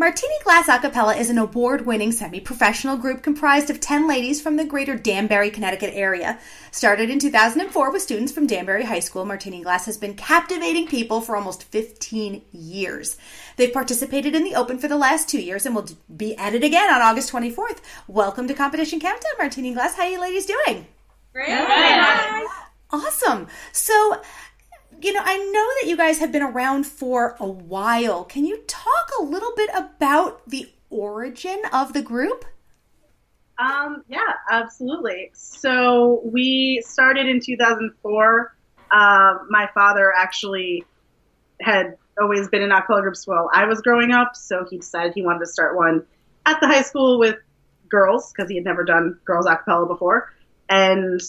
Martini 0.00 0.36
Glass 0.44 0.68
Acapella 0.68 1.18
is 1.18 1.28
an 1.28 1.38
award 1.38 1.84
winning 1.84 2.12
semi 2.12 2.38
professional 2.38 2.96
group 2.96 3.20
comprised 3.20 3.68
of 3.68 3.80
10 3.80 4.06
ladies 4.06 4.40
from 4.40 4.56
the 4.56 4.64
greater 4.64 4.94
Danbury, 4.94 5.50
Connecticut 5.50 5.90
area. 5.92 6.38
Started 6.70 7.10
in 7.10 7.18
2004 7.18 7.90
with 7.90 8.00
students 8.00 8.30
from 8.30 8.46
Danbury 8.46 8.84
High 8.84 9.00
School, 9.00 9.24
Martini 9.24 9.60
Glass 9.60 9.86
has 9.86 9.96
been 9.96 10.14
captivating 10.14 10.86
people 10.86 11.20
for 11.20 11.34
almost 11.34 11.64
15 11.64 12.42
years. 12.52 13.16
They've 13.56 13.72
participated 13.72 14.36
in 14.36 14.44
the 14.44 14.54
Open 14.54 14.78
for 14.78 14.86
the 14.86 14.96
last 14.96 15.28
two 15.28 15.40
years 15.40 15.66
and 15.66 15.74
will 15.74 15.88
be 16.16 16.36
at 16.36 16.54
it 16.54 16.62
again 16.62 16.94
on 16.94 17.02
August 17.02 17.32
24th. 17.32 17.80
Welcome 18.06 18.46
to 18.46 18.54
Competition 18.54 19.00
Countdown, 19.00 19.32
Martini 19.36 19.74
Glass. 19.74 19.96
How 19.96 20.04
are 20.04 20.10
you 20.10 20.20
ladies 20.20 20.46
doing? 20.46 20.86
Great. 21.32 21.48
Awesome. 22.92 23.48
So, 23.72 24.22
you 25.02 25.12
know, 25.12 25.22
I 25.24 25.38
know 25.38 25.68
that 25.80 25.88
you 25.88 25.96
guys 25.96 26.18
have 26.18 26.32
been 26.32 26.42
around 26.42 26.86
for 26.86 27.36
a 27.40 27.46
while. 27.46 28.24
Can 28.24 28.44
you 28.44 28.58
talk 28.68 28.77
a 29.20 29.22
little 29.24 29.52
bit 29.56 29.70
about 29.74 30.48
the 30.48 30.70
origin 30.90 31.60
of 31.72 31.92
the 31.92 32.02
group? 32.02 32.44
Um, 33.58 34.04
yeah, 34.08 34.20
absolutely. 34.50 35.30
So 35.34 36.20
we 36.24 36.82
started 36.86 37.26
in 37.26 37.40
2004. 37.40 38.54
Um, 38.90 39.46
my 39.50 39.68
father 39.74 40.12
actually 40.16 40.84
had 41.60 41.96
always 42.20 42.48
been 42.48 42.62
in 42.62 42.70
acapella 42.70 43.02
groups 43.02 43.26
while 43.26 43.50
I 43.52 43.64
was 43.66 43.80
growing 43.80 44.12
up, 44.12 44.36
so 44.36 44.64
he 44.68 44.78
decided 44.78 45.12
he 45.14 45.22
wanted 45.22 45.40
to 45.40 45.46
start 45.46 45.76
one 45.76 46.04
at 46.46 46.60
the 46.60 46.66
high 46.68 46.82
school 46.82 47.18
with 47.18 47.36
girls 47.88 48.32
because 48.32 48.48
he 48.48 48.56
had 48.56 48.64
never 48.64 48.84
done 48.84 49.18
girls 49.24 49.46
acapella 49.46 49.86
before, 49.88 50.32
and 50.68 51.20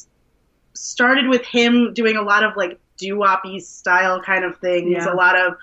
started 0.73 1.27
with 1.27 1.44
him 1.45 1.94
doing 1.94 2.16
a 2.16 2.21
lot 2.21 2.44
of 2.44 2.55
like 2.55 2.80
doo-woppy 2.97 3.59
style 3.59 4.21
kind 4.21 4.45
of 4.45 4.58
things, 4.59 4.92
Yeah. 4.92 5.11
a 5.11 5.16
lot 5.16 5.38
of 5.38 5.55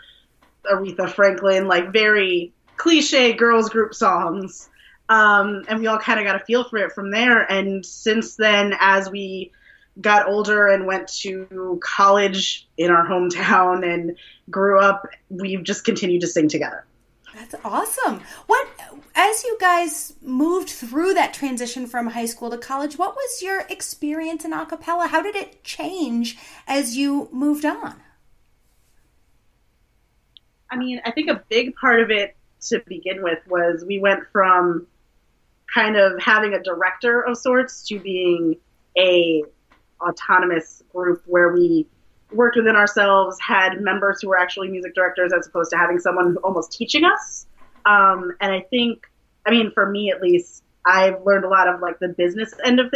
Aretha 0.71 1.11
Franklin, 1.11 1.67
like 1.67 1.93
very 1.93 2.53
cliche 2.77 3.33
girls 3.33 3.69
group 3.69 3.95
songs. 3.95 4.69
Um, 5.09 5.65
and 5.69 5.79
we 5.81 5.87
all 5.87 5.99
kind 5.99 6.19
of 6.19 6.27
got 6.27 6.37
a 6.37 6.45
feel 6.45 6.65
for 6.65 6.79
it 6.79 6.93
from 6.93 7.11
there. 7.11 7.41
And 7.41 7.87
since 7.87 8.37
then, 8.37 8.75
as 8.79 9.09
we 9.11 9.53
got 10.01 10.29
older 10.29 10.67
and 10.67 10.87
went 10.87 11.09
to 11.09 11.81
college 11.83 12.69
in 12.77 12.91
our 12.91 13.07
hometown 13.07 13.87
and 13.87 14.17
grew 14.51 14.81
up, 14.81 15.07
we've 15.29 15.63
just 15.63 15.85
continued 15.85 16.21
to 16.23 16.27
sing 16.27 16.49
together. 16.49 16.85
That's 17.35 17.55
awesome. 17.65 18.23
What 18.47 18.67
as 19.15 19.45
you 19.45 19.59
guys 19.61 20.15
moved 20.23 20.71
through 20.71 21.15
that 21.15 21.35
transition 21.35 21.87
from 21.87 22.09
high 22.09 22.27
school 22.27 22.51
to 22.51 22.57
college, 22.57 22.97
what 22.99 23.15
was 23.15 23.43
your 23.43 23.61
experience 23.69 24.45
in 24.45 24.53
a? 24.55 25.09
How 25.09 25.23
did 25.23 25.37
it 25.37 25.63
change 25.63 26.39
as 26.67 26.97
you 26.97 27.29
moved 27.33 27.67
on? 27.67 28.01
I 30.71 30.77
mean, 30.77 31.01
I 31.05 31.11
think 31.11 31.31
a 31.31 31.43
big 31.49 31.75
part 31.77 32.01
of 32.01 32.11
it 32.11 32.37
to 32.69 32.83
begin 32.87 33.23
with 33.23 33.39
was 33.47 33.85
we 33.87 33.99
went 33.99 34.25
from 34.33 34.87
kind 35.73 35.97
of 35.97 36.21
having 36.21 36.55
a 36.55 36.63
director 36.63 37.21
of 37.21 37.37
sorts 37.37 37.87
to 37.89 37.99
being 37.99 38.57
a 38.99 39.43
autonomous 40.01 40.83
group 40.93 41.23
where 41.27 41.53
we 41.53 41.87
worked 42.33 42.57
within 42.57 42.77
ourselves, 42.77 43.39
had 43.41 43.81
members 43.81 44.21
who 44.21 44.29
were 44.29 44.39
actually 44.39 44.69
music 44.69 44.95
directors 44.95 45.33
as 45.33 45.47
opposed 45.47 45.71
to 45.71 45.77
having 45.77 45.99
someone 45.99 46.37
almost 46.39 46.73
teaching 46.73 47.05
us. 47.05 47.47
Um, 47.85 48.33
and 48.41 48.53
I 48.53 48.63
think, 48.63 49.07
I 49.47 49.51
mean, 49.51 49.71
for 49.71 49.89
me 49.89 50.11
at 50.11 50.21
least, 50.21 50.65
I've 50.85 51.23
learned 51.25 51.45
a 51.45 51.49
lot 51.49 51.69
of 51.69 51.81
like 51.81 51.99
the 51.99 52.09
business 52.09 52.53
end 52.65 52.81
of 52.81 52.93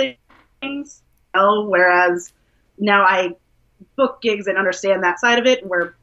things. 0.61 1.03
Whereas 1.33 2.33
now 2.79 3.05
I 3.05 3.37
book 3.97 4.21
gigs 4.21 4.47
and 4.47 4.59
understand 4.59 5.05
that 5.05 5.21
side 5.21 5.39
of 5.39 5.47
it, 5.47 5.65
where 5.65 5.95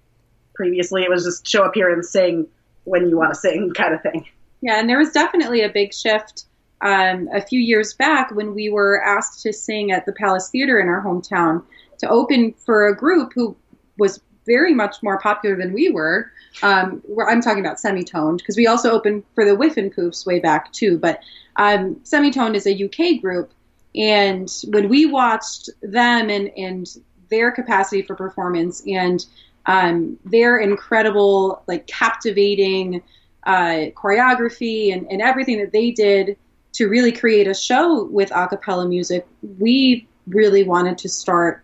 previously 0.58 1.04
it 1.04 1.10
was 1.10 1.24
just 1.24 1.48
show 1.48 1.64
up 1.64 1.74
here 1.76 1.94
and 1.94 2.04
sing 2.04 2.48
when 2.84 3.08
you 3.10 3.16
want 3.18 3.34
to 3.34 3.40
sing 3.40 3.72
kind 3.74 3.94
of 3.94 4.02
thing. 4.02 4.26
Yeah, 4.62 4.80
and 4.80 4.90
there 4.90 4.98
was 4.98 5.12
definitely 5.12 5.62
a 5.62 5.70
big 5.70 5.94
shift 5.94 6.46
um, 6.82 7.30
a 7.34 7.42
few 7.42 7.60
years 7.60 7.94
back 7.94 8.32
when 8.32 8.54
we 8.54 8.70
were 8.70 9.02
asked 9.04 9.42
to 9.44 9.54
sing 9.54 9.92
at 9.92 10.06
the 10.06 10.14
Palace 10.14 10.50
Theater 10.50 10.80
in 10.80 10.88
our 10.88 11.04
hometown 11.04 11.64
to 12.00 12.10
open 12.10 12.54
for 12.54 12.88
a 12.88 12.96
group 12.96 13.34
who 13.34 13.56
was 13.98 14.20
very 14.46 14.74
much 14.74 14.98
more 15.04 15.20
popular 15.20 15.56
than 15.56 15.74
we 15.74 15.90
were. 15.90 16.32
Um, 16.64 17.04
I'm 17.28 17.42
talking 17.42 17.64
about 17.64 17.80
Semi-Toned 17.80 18.40
because 18.40 18.58
we 18.58 18.66
also 18.66 18.92
opened 18.92 19.24
for 19.36 19.46
the 19.46 19.56
Whiffenpoofs 19.56 20.26
way 20.26 20.40
back 20.40 20.72
too. 20.72 20.98
But 20.98 21.22
um, 21.58 22.00
Semi-Toned 22.04 22.56
is 22.56 22.66
a 22.66 22.86
UK 22.86 23.22
group, 23.22 23.52
and 23.96 24.50
when 24.70 24.90
we 24.90 25.06
watched 25.06 25.70
them 25.82 26.30
and 26.30 26.50
and 26.58 26.88
their 27.30 27.52
capacity 27.52 28.02
for 28.02 28.16
performance 28.16 28.82
and 28.88 29.26
um, 29.68 30.18
their 30.26 30.58
incredible, 30.58 31.62
like 31.68 31.86
captivating 31.88 33.04
uh, 33.46 33.92
choreography 33.96 34.94
and, 34.94 35.06
and 35.12 35.22
everything 35.22 35.60
that 35.60 35.72
they 35.72 35.92
did 35.92 36.38
to 36.74 36.88
really 36.88 37.12
create 37.12 37.48
a 37.48 37.54
show 37.54 38.06
with 38.06 38.32
a 38.32 38.48
cappella 38.48 38.88
music, 38.88 39.28
we 39.60 40.08
really 40.28 40.64
wanted 40.64 40.98
to 41.00 41.10
start 41.10 41.64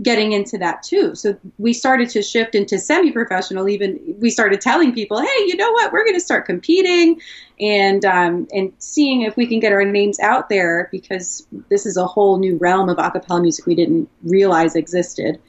getting 0.00 0.32
into 0.32 0.56
that 0.58 0.82
too. 0.82 1.14
So 1.14 1.36
we 1.58 1.72
started 1.72 2.08
to 2.10 2.22
shift 2.22 2.54
into 2.54 2.78
semi-professional. 2.78 3.68
Even 3.68 3.98
we 4.18 4.30
started 4.30 4.60
telling 4.60 4.92
people, 4.92 5.20
"Hey, 5.20 5.44
you 5.46 5.56
know 5.56 5.70
what? 5.72 5.92
We're 5.92 6.04
going 6.04 6.14
to 6.14 6.20
start 6.20 6.46
competing 6.46 7.20
and 7.58 8.04
um, 8.04 8.46
and 8.52 8.72
seeing 8.78 9.22
if 9.22 9.36
we 9.36 9.46
can 9.46 9.58
get 9.58 9.72
our 9.72 9.84
names 9.84 10.20
out 10.20 10.48
there 10.48 10.88
because 10.92 11.46
this 11.68 11.84
is 11.84 11.96
a 11.96 12.06
whole 12.06 12.38
new 12.38 12.56
realm 12.58 12.88
of 12.88 12.98
a 12.98 13.10
cappella 13.10 13.42
music 13.42 13.66
we 13.66 13.74
didn't 13.74 14.08
realize 14.22 14.76
existed." 14.76 15.40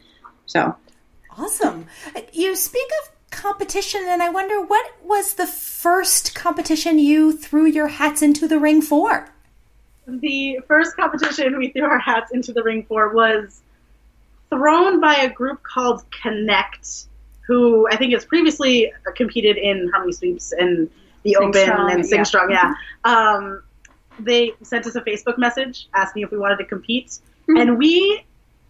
So 0.48 0.76
Awesome. 1.40 1.86
You 2.34 2.56
speak 2.56 2.88
of 3.02 3.12
competition, 3.32 4.02
and 4.08 4.22
I 4.22 4.30
wonder 4.30 4.62
what 4.62 4.92
was 5.04 5.36
the 5.36 5.48
first 5.48 6.36
competition 6.36 7.00
you 7.00 7.32
threw 7.32 7.66
your 7.66 7.88
hats 7.88 8.22
into 8.22 8.46
the 8.46 8.60
ring 8.60 8.82
for? 8.82 9.30
The 10.06 10.60
first 10.68 10.98
competition 10.98 11.58
we 11.58 11.70
threw 11.70 11.84
our 11.86 12.00
hats 12.00 12.32
into 12.34 12.52
the 12.52 12.62
ring 12.62 12.84
for 12.84 13.14
was 13.14 13.62
thrown 14.50 15.00
by 15.00 15.16
a 15.16 15.30
group 15.30 15.64
called 15.64 16.04
Connect, 16.12 17.06
who 17.48 17.88
I 17.90 17.96
think 17.96 18.14
has 18.14 18.26
previously 18.26 18.92
competed 19.16 19.58
in 19.58 19.90
Harmony 19.94 20.12
Sweeps 20.12 20.52
and 20.52 20.90
the 21.24 21.34
Sing 21.34 21.48
Open 21.48 21.62
Strong, 21.62 21.92
and 21.92 22.06
Sing 22.06 22.18
yeah. 22.18 22.24
Strong. 22.24 22.52
Yeah. 22.52 22.74
Um, 23.06 23.64
they 24.20 24.52
sent 24.64 24.86
us 24.88 24.96
a 24.96 25.02
Facebook 25.02 25.38
message 25.38 25.88
asking 25.94 26.24
if 26.24 26.32
we 26.32 26.38
wanted 26.38 26.58
to 26.58 26.66
compete, 26.66 27.20
and 27.48 27.78
we 27.78 28.26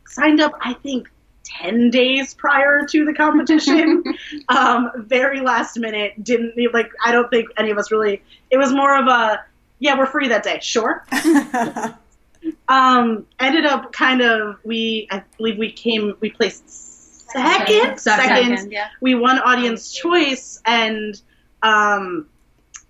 signed 0.05 0.39
up. 0.39 0.53
I 0.61 0.73
think. 0.75 1.09
10 1.57 1.89
days 1.89 2.33
prior 2.33 2.85
to 2.85 3.05
the 3.05 3.13
competition. 3.13 4.03
Um, 4.47 4.89
very 4.95 5.41
last 5.41 5.77
minute 5.77 6.23
didn't 6.23 6.53
like 6.73 6.91
i 7.03 7.11
don't 7.11 7.29
think 7.29 7.49
any 7.57 7.71
of 7.71 7.77
us 7.77 7.91
really 7.91 8.21
it 8.49 8.57
was 8.57 8.71
more 8.71 8.97
of 8.97 9.07
a 9.07 9.43
yeah 9.79 9.97
we're 9.97 10.05
free 10.05 10.27
that 10.27 10.43
day. 10.43 10.59
Sure. 10.61 11.05
Um, 12.69 13.25
ended 13.37 13.65
up 13.65 13.91
kind 13.91 14.21
of 14.21 14.59
we 14.63 15.09
I 15.11 15.23
believe 15.37 15.57
we 15.57 15.73
came 15.73 16.15
we 16.21 16.29
placed 16.29 16.69
second 17.29 17.99
Second, 17.99 18.71
yeah. 18.71 18.87
we 19.01 19.13
won 19.13 19.39
audience 19.39 19.91
choice 19.91 20.61
and 20.65 21.21
um, 21.61 22.27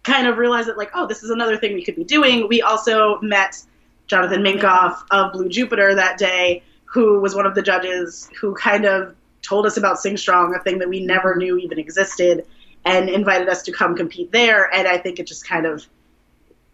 kind 0.03 0.28
of 0.28 0.38
realized 0.38 0.68
that 0.68 0.78
like 0.78 0.91
oh 0.94 1.08
this 1.08 1.24
is 1.24 1.31
another 1.31 1.58
thing 1.58 1.74
we 1.74 1.84
could 1.84 1.96
be 1.96 2.03
doing. 2.03 2.47
We 2.47 2.62
also 2.62 3.20
met 3.22 3.59
Jonathan 4.06 4.44
Minkoff 4.44 5.02
of 5.09 5.34
Blue 5.34 5.50
Jupiter 5.50 5.96
that 5.96 6.20
day 6.20 6.62
who 6.92 7.20
was 7.20 7.36
one 7.36 7.46
of 7.46 7.56
the 7.56 7.62
judges 7.62 8.30
who 8.40 8.54
kind 8.56 8.86
of 8.86 9.16
told 9.42 9.66
us 9.66 9.78
about 9.78 10.00
Sing 10.00 10.18
Strong 10.18 10.56
a 10.56 10.60
thing 10.60 10.80
that 10.80 10.90
we 10.90 11.06
never 11.06 11.36
knew 11.36 11.58
even 11.58 11.80
existed 11.80 12.46
and 12.86 13.10
invited 13.10 13.50
us 13.50 13.64
to 13.64 13.72
come 13.72 13.96
compete 13.96 14.32
there 14.32 14.74
and 14.74 14.88
I 14.88 14.98
think 14.98 15.20
it 15.20 15.28
just 15.28 15.48
kind 15.48 15.66
of 15.66 15.86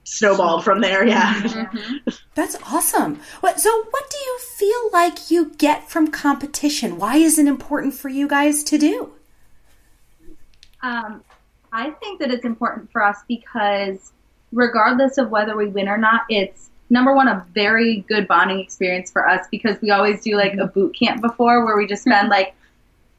snowballed 0.03 0.64
from 0.64 0.81
there 0.81 1.06
yeah 1.06 1.68
That's 2.36 2.58
awesome. 2.70 3.22
What, 3.40 3.62
so, 3.62 3.84
what 3.90 4.09
do 4.09 4.17
you 4.17 4.40
feel 4.40 4.90
like 4.91 5.32
you 5.32 5.53
get 5.58 5.90
from 5.90 6.12
competition? 6.12 6.97
Why 6.97 7.16
is 7.16 7.40
it 7.40 7.47
important 7.47 7.94
for 7.94 8.09
you 8.09 8.28
guys 8.28 8.61
to 8.66 8.78
do? 8.78 9.14
Um, 10.84 11.23
I 11.72 11.91
think 11.91 12.20
that 12.20 12.32
it's 12.32 12.44
important 12.44 12.91
for 12.91 13.02
us 13.02 13.20
because 13.28 14.11
regardless 14.52 15.18
of 15.18 15.29
whether 15.29 15.56
we 15.56 15.68
win 15.68 15.88
or 15.88 15.97
not, 15.97 16.23
it's 16.29 16.70
number 16.90 17.16
one 17.16 17.28
a 17.28 17.46
very 17.53 18.05
good 18.08 18.28
bonding 18.28 18.59
experience 18.59 19.11
for 19.11 19.28
us 19.28 19.47
because 19.52 19.82
we 19.82 19.91
always 19.91 20.22
do 20.22 20.35
like 20.35 20.53
a 20.53 20.67
boot 20.67 20.96
camp 20.97 21.22
before 21.22 21.66
where 21.66 21.78
we 21.78 21.87
just 21.87 22.03
spend 22.03 22.29
like 22.29 22.53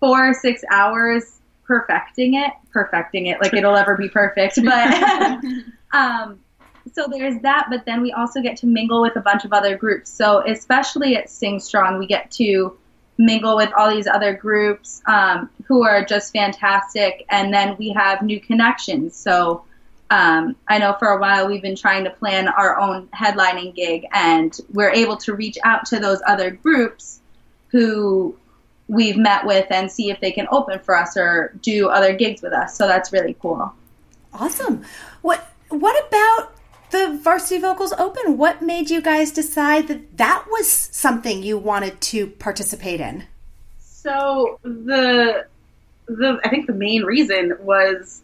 four 0.01 0.31
or 0.31 0.35
six 0.35 0.63
hours 0.71 1.41
perfecting 1.65 2.35
it, 2.35 2.53
perfecting 2.71 3.27
it 3.27 3.41
like 3.41 3.53
it'll 3.55 3.77
ever 3.77 3.97
be 3.97 4.09
perfect, 4.09 4.59
but 4.65 5.45
um, 5.93 6.39
so 6.93 7.07
there's 7.11 7.41
that. 7.43 7.67
But 7.69 7.85
then 7.85 8.01
we 8.03 8.13
also 8.13 8.41
get 8.41 8.57
to 8.59 8.67
mingle 8.67 9.03
with 9.03 9.17
a 9.17 9.21
bunch 9.21 9.45
of 9.45 9.53
other 9.53 9.77
groups. 9.77 10.11
So 10.11 10.45
especially 10.47 11.17
at 11.17 11.29
Sing 11.29 11.59
Strong, 11.59 11.99
we 11.99 12.07
get 12.07 12.31
to 12.33 12.77
mingle 13.19 13.57
with 13.57 13.73
all 13.77 13.91
these 13.91 14.07
other 14.07 14.35
groups 14.35 15.03
um, 15.07 15.51
who 15.67 15.83
are 15.83 16.05
just 16.05 16.33
fantastic, 16.33 17.25
and 17.31 17.53
then 17.53 17.77
we 17.79 17.91
have 17.91 18.23
new 18.23 18.41
connections. 18.41 19.17
So 19.17 19.65
Um, 20.11 20.55
I 20.69 20.79
know 20.79 20.95
for 20.99 21.09
a 21.09 21.21
while 21.21 21.49
we've 21.49 21.63
been 21.63 21.77
trying 21.77 22.05
to 22.05 22.11
plan 22.11 22.49
our 22.49 22.79
own 22.79 23.09
headlining 23.09 23.75
gig, 23.75 24.07
and 24.13 24.57
we're 24.73 24.91
able 24.91 25.17
to 25.19 25.35
reach 25.35 25.59
out 25.65 25.85
to 25.87 25.99
those 25.99 26.21
other 26.27 26.51
groups 26.51 27.21
who 27.69 28.37
we've 28.89 29.17
met 29.17 29.45
with 29.45 29.67
and 29.71 29.91
see 29.91 30.11
if 30.11 30.21
they 30.21 30.31
can 30.31 30.47
open 30.51 30.79
for 30.79 30.97
us 30.97 31.17
or 31.17 31.53
do 31.61 31.89
other 31.89 32.15
gigs 32.15 32.43
with 32.43 32.53
us. 32.53 32.77
So 32.77 32.87
that's 32.87 33.13
really 33.13 33.37
cool. 33.41 33.73
Awesome. 34.33 34.85
What 35.23 35.53
what 35.69 36.07
about 36.07 36.53
the 36.91 37.19
Varsity 37.21 37.61
Vocals 37.61 37.93
Open? 37.99 38.39
What 38.39 38.63
made 38.63 38.91
you 38.91 39.01
guys 39.01 39.33
decide 39.33 39.89
that 39.89 40.17
that 40.19 40.45
was 40.51 40.71
something 40.71 41.43
you 41.43 41.59
wanted 41.59 42.01
to 42.03 42.29
participate 42.29 43.01
in? 43.01 43.25
So 43.79 44.61
the 44.63 45.47
the 46.07 46.41
I 46.45 46.49
think 46.49 46.67
the 46.67 46.75
main 46.75 47.03
reason 47.03 47.55
was 47.61 48.23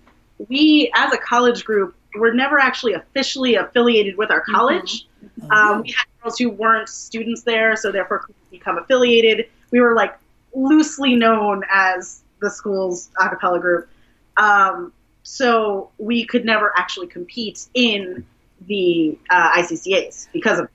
we 0.49 0.91
as 0.95 1.13
a 1.13 1.19
college 1.19 1.65
group 1.65 1.95
were 2.15 2.33
never 2.35 2.59
actually 2.59 2.93
officially 2.95 3.55
affiliated 3.55 4.17
with 4.17 4.31
our 4.31 4.43
college. 4.43 5.07
Um, 5.51 5.83
we 5.83 5.91
had 5.93 6.05
girls 6.23 6.39
who 6.39 6.51
weren't 6.51 6.89
students 6.89 7.43
there, 7.43 7.77
so 7.77 7.91
therefore 7.93 8.21
couldn't 8.21 8.51
become 8.51 8.79
affiliated. 8.79 9.47
We 9.71 9.81
were 9.81 9.95
like 9.95 10.15
loosely 10.55 11.17
known 11.17 11.63
as 11.73 12.23
the 12.41 12.51
school's 12.51 13.11
a 13.21 13.29
cappella 13.29 13.61
group. 13.61 13.89
Um, 14.37 14.93
so 15.23 15.91
we 15.99 16.25
could 16.27 16.45
never 16.45 16.73
actually 16.77 17.07
compete 17.07 17.67
in 17.75 18.27
the 18.67 19.19
uh, 19.31 19.53
ICCAs 19.59 20.29
because 20.33 20.59
of 20.59 20.69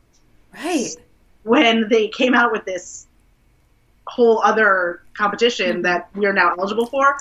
Right. 0.54 0.95
when 1.44 1.88
they 1.89 2.07
came 2.07 2.33
out 2.33 2.51
with 2.51 2.65
this 2.65 3.06
whole 4.07 4.39
other 4.42 5.01
competition 5.15 5.81
that 5.83 6.09
we 6.15 6.25
are 6.25 6.33
now 6.33 6.56
eligible 6.57 6.86
for. 6.88 7.18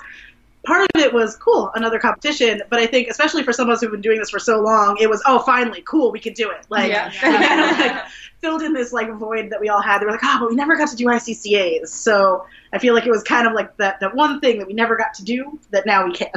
Part 0.66 0.82
of 0.94 1.00
it 1.00 1.12
was 1.14 1.36
cool, 1.36 1.70
another 1.74 1.98
competition, 1.98 2.60
but 2.68 2.80
I 2.80 2.86
think 2.86 3.08
especially 3.08 3.42
for 3.44 3.52
some 3.52 3.68
of 3.68 3.74
us 3.74 3.80
who've 3.80 3.90
been 3.90 4.00
doing 4.00 4.18
this 4.18 4.30
for 4.30 4.38
so 4.40 4.60
long, 4.60 4.96
it 5.00 5.08
was 5.08 5.22
oh 5.24 5.38
finally 5.40 5.82
cool, 5.82 6.10
we 6.10 6.18
could 6.20 6.34
do 6.34 6.50
it. 6.50 6.66
Like, 6.68 6.90
Yeah. 6.90 7.08
we 7.08 7.46
kind 7.46 7.60
of 7.60 7.78
like 7.78 8.04
filled 8.40 8.62
in 8.62 8.72
this 8.72 8.92
like 8.92 9.10
void 9.12 9.50
that 9.50 9.60
we 9.60 9.68
all 9.68 9.80
had. 9.80 10.00
They 10.00 10.06
were 10.06 10.12
like, 10.12 10.20
oh, 10.24 10.38
but 10.40 10.50
we 10.50 10.56
never 10.56 10.76
got 10.76 10.88
to 10.90 10.96
do 10.96 11.06
ICCAs, 11.06 11.88
so 11.88 12.46
I 12.72 12.78
feel 12.78 12.94
like 12.94 13.06
it 13.06 13.10
was 13.10 13.22
kind 13.22 13.46
of 13.46 13.52
like 13.52 13.76
that 13.76 14.00
that 14.00 14.14
one 14.14 14.40
thing 14.40 14.58
that 14.58 14.66
we 14.66 14.74
never 14.74 14.96
got 14.96 15.14
to 15.14 15.24
do 15.24 15.58
that 15.70 15.86
now 15.86 16.04
we 16.06 16.12
can. 16.12 16.30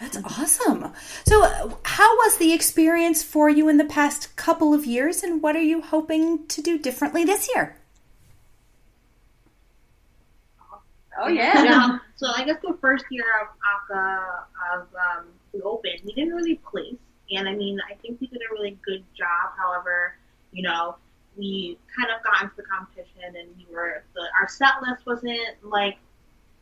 That's 0.00 0.16
awesome. 0.24 0.92
So, 1.24 1.78
how 1.84 2.16
was 2.16 2.36
the 2.38 2.52
experience 2.52 3.22
for 3.22 3.48
you 3.48 3.68
in 3.68 3.76
the 3.76 3.84
past 3.84 4.34
couple 4.36 4.74
of 4.74 4.84
years, 4.86 5.22
and 5.22 5.40
what 5.42 5.54
are 5.56 5.62
you 5.62 5.82
hoping 5.82 6.46
to 6.48 6.60
do 6.60 6.78
differently 6.78 7.24
this 7.24 7.48
year? 7.54 7.76
Oh 11.18 11.28
yeah. 11.28 11.62
Yeah. 11.64 11.98
So 12.16 12.28
I 12.34 12.44
guess 12.44 12.56
the 12.62 12.76
first 12.80 13.04
year 13.10 13.24
of 13.42 13.48
ACA 13.90 14.46
of 14.74 14.80
um, 14.94 15.26
the 15.52 15.62
Open, 15.62 15.92
we 16.04 16.12
didn't 16.12 16.34
really 16.34 16.56
place, 16.56 16.96
and 17.30 17.48
I 17.48 17.54
mean 17.54 17.78
I 17.90 17.94
think 17.94 18.20
we 18.20 18.26
did 18.26 18.40
a 18.40 18.52
really 18.52 18.78
good 18.84 19.04
job. 19.16 19.52
However, 19.56 20.16
you 20.52 20.62
know, 20.62 20.96
we 21.36 21.78
kind 21.96 22.10
of 22.16 22.22
got 22.24 22.42
into 22.42 22.56
the 22.56 22.62
competition, 22.62 23.36
and 23.36 23.48
we 23.56 23.66
were 23.74 24.02
the 24.14 24.22
our 24.40 24.48
set 24.48 24.82
list 24.86 25.06
wasn't 25.06 25.38
like 25.62 25.96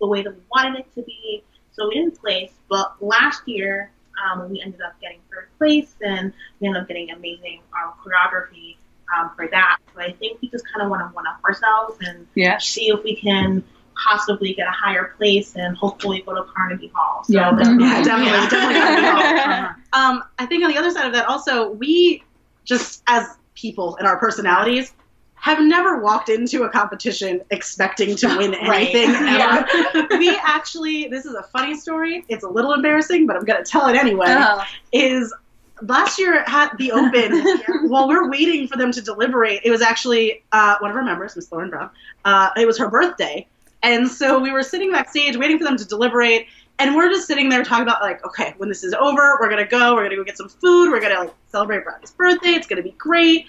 the 0.00 0.06
way 0.06 0.22
that 0.22 0.34
we 0.34 0.40
wanted 0.54 0.80
it 0.80 0.94
to 0.94 1.02
be, 1.02 1.42
so 1.72 1.88
we 1.88 1.94
didn't 1.94 2.18
place. 2.20 2.52
But 2.68 2.96
last 3.02 3.46
year, 3.46 3.90
um, 4.24 4.50
we 4.50 4.60
ended 4.60 4.80
up 4.80 5.00
getting 5.00 5.20
third 5.30 5.48
place, 5.58 5.94
and 6.00 6.32
we 6.60 6.66
ended 6.68 6.82
up 6.82 6.88
getting 6.88 7.10
amazing 7.10 7.60
um, 7.80 7.92
choreography 8.04 8.76
um, 9.16 9.30
for 9.36 9.46
that. 9.48 9.76
So 9.94 10.00
I 10.00 10.12
think 10.12 10.40
we 10.40 10.48
just 10.48 10.64
kind 10.72 10.82
of 10.84 10.90
want 10.90 11.02
to 11.02 11.14
one 11.14 11.26
up 11.26 11.42
ourselves 11.44 11.98
and 12.00 12.26
Yeah. 12.34 12.58
see 12.58 12.88
if 12.88 13.02
we 13.04 13.16
can 13.16 13.62
possibly 13.94 14.54
get 14.54 14.66
a 14.66 14.70
higher 14.70 15.14
place 15.16 15.56
and 15.56 15.76
hopefully 15.76 16.22
go 16.26 16.34
to 16.34 16.42
Carnegie 16.54 16.90
Hall. 16.94 17.24
So 17.24 17.32
Yeah, 17.34 17.52
that's- 17.52 17.76
Yeah, 17.80 18.02
definitely, 18.04 18.26
Yeah. 18.32 18.48
definitely. 18.48 18.80
Carnegie 18.80 19.52
Hall. 19.62 19.74
Um, 19.94 20.24
I 20.38 20.46
think 20.46 20.64
on 20.64 20.70
the 20.70 20.78
other 20.78 20.90
side 20.90 21.06
of 21.06 21.12
that, 21.12 21.26
also, 21.28 21.70
we 21.72 22.22
just 22.64 23.02
as 23.08 23.26
people 23.54 23.96
and 23.96 24.06
our 24.06 24.16
personalities 24.18 24.94
have 25.34 25.60
never 25.60 26.00
walked 26.00 26.28
into 26.30 26.62
a 26.62 26.70
competition 26.70 27.42
expecting 27.50 28.16
to 28.16 28.28
win 28.38 28.52
Right. 28.52 28.94
anything 28.94 29.10
ever. 29.94 30.08
we 30.16 30.30
actually, 30.36 31.08
this 31.08 31.26
is 31.26 31.34
a 31.34 31.42
funny 31.42 31.76
story. 31.76 32.24
It's 32.28 32.44
a 32.44 32.48
little 32.48 32.72
embarrassing, 32.72 33.26
but 33.26 33.36
I'm 33.36 33.44
going 33.44 33.62
to 33.62 33.68
tell 33.70 33.88
it 33.88 33.96
anyway. 33.96 34.26
Oh. 34.28 34.62
Is 34.92 35.34
last 35.82 36.18
year 36.18 36.44
at 36.46 36.78
the 36.78 36.92
Open, 36.92 37.88
while 37.90 38.06
we're 38.08 38.30
waiting 38.30 38.68
for 38.68 38.78
them 38.78 38.92
to 38.92 39.02
deliberate, 39.02 39.60
it 39.64 39.70
was 39.70 39.82
actually 39.82 40.44
uh, 40.52 40.76
one 40.78 40.90
of 40.92 40.96
our 40.96 41.02
members, 41.04 41.34
Miss 41.36 41.50
Lauren 41.52 41.68
Brown. 41.70 41.90
Uh, 42.24 42.50
it 42.56 42.64
was 42.66 42.78
her 42.78 42.88
birthday, 42.88 43.46
and 43.82 44.08
so 44.08 44.38
we 44.38 44.52
were 44.52 44.62
sitting 44.62 44.92
backstage 44.92 45.36
waiting 45.36 45.58
for 45.58 45.64
them 45.64 45.76
to 45.76 45.84
deliberate. 45.84 46.46
And 46.78 46.96
we're 46.96 47.10
just 47.10 47.26
sitting 47.26 47.48
there 47.48 47.62
talking 47.62 47.82
about 47.82 48.00
like, 48.00 48.24
okay, 48.24 48.54
when 48.56 48.68
this 48.68 48.82
is 48.82 48.94
over, 48.94 49.38
we're 49.40 49.50
gonna 49.50 49.66
go, 49.66 49.94
we're 49.94 50.04
gonna 50.04 50.16
go 50.16 50.24
get 50.24 50.36
some 50.36 50.48
food, 50.48 50.90
we're 50.90 51.00
gonna 51.00 51.20
like 51.20 51.34
celebrate 51.50 51.84
Brownie's 51.84 52.10
birthday, 52.10 52.50
it's 52.50 52.66
gonna 52.66 52.82
be 52.82 52.92
great. 52.92 53.46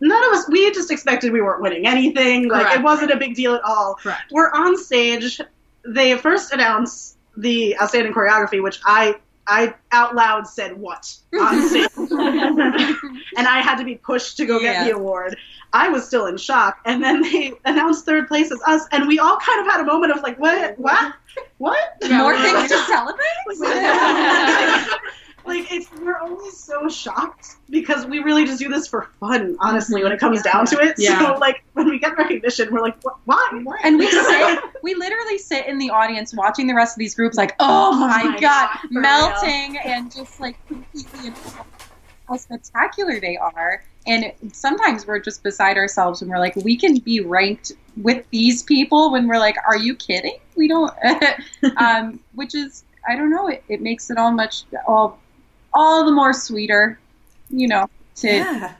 None 0.00 0.24
of 0.24 0.32
us, 0.32 0.48
we 0.48 0.72
just 0.72 0.90
expected 0.90 1.32
we 1.32 1.42
weren't 1.42 1.62
winning 1.62 1.86
anything. 1.86 2.48
Like 2.48 2.62
Correct. 2.62 2.78
it 2.80 2.82
wasn't 2.82 3.10
a 3.12 3.16
big 3.16 3.36
deal 3.36 3.54
at 3.54 3.62
all. 3.62 3.96
Correct. 3.96 4.32
We're 4.32 4.50
on 4.50 4.76
stage. 4.76 5.40
They 5.86 6.16
first 6.16 6.52
announced 6.52 7.18
the 7.36 7.78
outstanding 7.80 8.12
choreography, 8.12 8.62
which 8.62 8.80
I 8.84 9.16
I 9.46 9.74
out 9.90 10.14
loud 10.14 10.46
said 10.46 10.76
what 10.78 11.14
on 11.38 11.68
stage, 11.68 11.88
and 11.96 13.48
I 13.48 13.60
had 13.60 13.76
to 13.76 13.84
be 13.84 13.96
pushed 13.96 14.36
to 14.36 14.46
go 14.46 14.60
Yeah. 14.60 14.72
get 14.72 14.90
the 14.90 14.96
award. 14.96 15.36
I 15.72 15.88
was 15.88 16.06
still 16.06 16.26
in 16.26 16.36
shock, 16.36 16.78
and 16.84 17.02
then 17.02 17.22
they 17.22 17.52
announced 17.64 18.04
third 18.04 18.28
place 18.28 18.52
as 18.52 18.60
us, 18.66 18.86
and 18.92 19.08
we 19.08 19.18
all 19.18 19.38
kind 19.38 19.60
of 19.66 19.72
had 19.72 19.80
a 19.80 19.84
moment 19.84 20.12
of 20.12 20.22
like, 20.22 20.38
what, 20.38 20.78
what, 20.78 21.14
what? 21.58 21.96
More 22.08 22.36
things 22.38 22.70
to 22.70 22.78
celebrate. 22.78 23.26
like 25.44 25.72
it's 25.72 25.90
we're 26.00 26.18
always 26.18 26.56
so 26.56 26.88
shocked 26.88 27.56
because 27.70 28.06
we 28.06 28.20
really 28.20 28.44
just 28.44 28.58
do 28.58 28.68
this 28.68 28.86
for 28.86 29.08
fun, 29.20 29.56
honestly, 29.60 30.02
when 30.02 30.12
it 30.12 30.20
comes 30.20 30.42
down 30.42 30.66
to 30.66 30.78
it. 30.78 30.94
Yeah. 30.98 31.18
So 31.18 31.38
like 31.38 31.64
when 31.72 31.88
we 31.88 31.98
get 31.98 32.16
recognition, 32.16 32.72
we're 32.72 32.80
like, 32.80 33.02
what, 33.02 33.16
why? 33.24 33.60
Why? 33.62 33.78
And 33.84 33.98
we 33.98 34.06
sit, 34.10 34.58
we 34.82 34.94
literally 34.94 35.38
sit 35.38 35.66
in 35.66 35.78
the 35.78 35.90
audience 35.90 36.34
watching 36.34 36.66
the 36.66 36.74
rest 36.74 36.96
of 36.96 36.98
these 36.98 37.14
groups, 37.14 37.36
like, 37.36 37.54
oh 37.60 37.92
my, 37.92 38.24
my 38.24 38.40
god, 38.40 38.70
God, 38.82 38.90
melting 38.90 39.78
and 39.78 40.12
just 40.12 40.40
like 40.40 40.64
completely 40.66 41.32
how 42.28 42.36
spectacular 42.36 43.20
they 43.20 43.36
are. 43.36 43.84
And 44.06 44.32
sometimes 44.52 45.06
we're 45.06 45.20
just 45.20 45.42
beside 45.42 45.76
ourselves 45.76 46.22
and 46.22 46.30
we're 46.30 46.38
like, 46.38 46.56
we 46.56 46.76
can 46.76 46.98
be 46.98 47.20
ranked 47.20 47.72
with 47.96 48.24
these 48.30 48.62
people 48.62 49.12
when 49.12 49.28
we're 49.28 49.38
like, 49.38 49.56
are 49.66 49.76
you 49.76 49.94
kidding? 49.94 50.38
We 50.56 50.66
don't, 50.66 50.92
um, 51.76 52.18
which 52.34 52.54
is, 52.54 52.84
I 53.08 53.16
don't 53.16 53.30
know, 53.30 53.48
it, 53.48 53.62
it 53.68 53.80
makes 53.80 54.10
it 54.10 54.18
all 54.18 54.32
much, 54.32 54.64
all, 54.86 55.20
all 55.74 56.04
the 56.04 56.12
more 56.12 56.32
sweeter, 56.32 56.98
you 57.50 57.68
know, 57.68 57.88
to, 58.16 58.28
Yeah. 58.28 58.72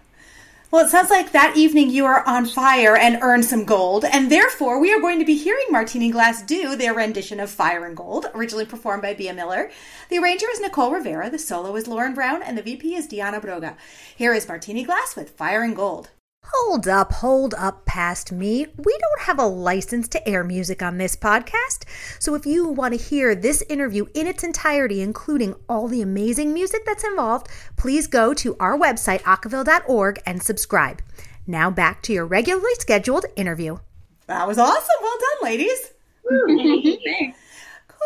Well, 0.72 0.86
it 0.86 0.90
sounds 0.90 1.10
like 1.10 1.32
that 1.32 1.54
evening 1.54 1.90
you 1.90 2.06
are 2.06 2.26
on 2.26 2.46
fire 2.46 2.96
and 2.96 3.18
earned 3.20 3.44
some 3.44 3.66
gold, 3.66 4.06
and 4.06 4.32
therefore 4.32 4.81
we 4.81 4.90
are 4.90 5.02
going 5.02 5.19
to 5.19 5.24
be 5.26 5.36
hearing 5.36 5.67
Martini 5.70 6.10
Glass 6.10 6.40
do 6.40 6.76
their 6.76 6.94
rendition 6.94 7.40
of 7.40 7.50
Fire 7.50 7.84
and 7.84 7.94
Gold, 7.94 8.24
originally 8.34 8.64
performed 8.64 9.02
by 9.02 9.12
Bea 9.12 9.32
Miller. 9.32 9.70
The 10.08 10.17
arranger 10.17 10.46
is 10.50 10.60
Nicole 10.60 10.90
Rivera, 10.90 11.28
the 11.28 11.38
solo 11.38 11.76
is 11.76 11.86
Lauren 11.86 12.14
Brown, 12.14 12.43
and 12.43 12.56
the 12.56 12.62
VP 12.62 12.94
is 12.94 13.06
Diana 13.06 13.38
Broga. 13.38 13.76
Here 14.17 14.32
is 14.32 14.48
Martini 14.48 14.82
Glass 14.82 15.14
with 15.14 15.36
Fire 15.36 15.62
and 15.62 15.76
Gold. 15.76 16.08
Hold 16.44 16.89
up, 16.89 17.13
hold 17.13 17.55
up 17.55 17.87
past 17.87 18.32
me. 18.32 18.67
We 18.77 18.99
don't 18.99 19.27
have 19.27 19.39
a 19.39 19.46
license 19.46 20.08
to 20.08 20.29
air 20.29 20.43
music 20.43 20.82
on 20.82 20.99
this 20.99 21.17
podcast. 21.17 21.84
So 22.19 22.34
if 22.34 22.44
you 22.44 22.67
want 22.69 22.94
to 22.94 23.03
hear 23.03 23.34
this 23.34 23.63
interview 23.69 24.06
in 24.15 24.27
its 24.27 24.43
entirety, 24.43 25.01
including 25.01 25.55
all 25.69 25.89
the 25.89 26.03
amazing 26.03 26.53
music 26.53 26.84
that's 26.84 27.05
involved, 27.05 27.49
please 27.77 28.06
go 28.06 28.34
to 28.34 28.56
our 28.58 28.77
website, 28.77 29.22
acaville.org, 29.22 30.20
and 30.27 30.43
subscribe. 30.43 31.01
Now 31.46 31.70
back 31.70 32.03
to 32.03 32.13
your 32.13 32.27
regularly 32.27 32.75
scheduled 32.75 33.27
interview. 33.37 33.79
That 34.27 34.46
was 34.46 34.58
awesome. 34.58 34.96
Well 35.01 35.19
done, 35.19 35.51
ladies. 35.51 35.91
Thanks. 37.05 37.39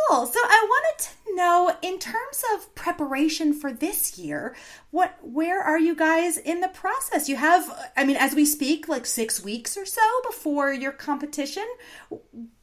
Cool. 0.08 0.26
So 0.26 0.38
I 0.42 0.66
wanted 0.68 1.04
to 1.04 1.36
know, 1.36 1.76
in 1.82 1.98
terms 1.98 2.44
of 2.54 2.74
preparation 2.74 3.52
for 3.52 3.72
this 3.72 4.18
year, 4.18 4.54
what 4.90 5.16
where 5.22 5.60
are 5.60 5.78
you 5.78 5.94
guys 5.94 6.38
in 6.38 6.60
the 6.60 6.68
process? 6.68 7.28
You 7.28 7.36
have, 7.36 7.90
I 7.96 8.04
mean, 8.04 8.16
as 8.16 8.34
we 8.34 8.44
speak, 8.44 8.88
like 8.88 9.06
six 9.06 9.42
weeks 9.42 9.76
or 9.76 9.84
so 9.84 10.02
before 10.24 10.72
your 10.72 10.92
competition. 10.92 11.66